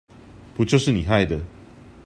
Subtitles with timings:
[0.55, 1.39] 不就是你害的